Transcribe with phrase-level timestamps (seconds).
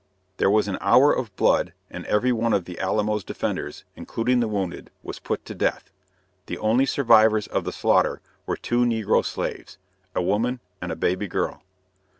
[0.37, 4.47] There was an hour of blood, and every one of the Alamo's defenders, including the
[4.47, 5.91] wounded, was put to death.
[6.47, 9.77] The only survivors of the slaughter were two negro slaves,
[10.15, 11.61] a woman, and a baby girl.